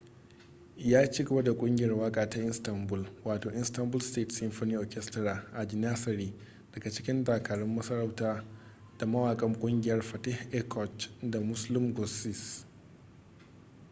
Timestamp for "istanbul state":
3.51-4.31